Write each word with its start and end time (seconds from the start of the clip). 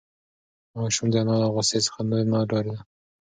ماشوم 0.77 1.07
د 1.11 1.15
انا 1.21 1.35
له 1.41 1.47
غوسې 1.53 1.79
څخه 1.85 1.99
نور 2.09 2.23
نه 2.31 2.39
ډارېده. 2.49 2.81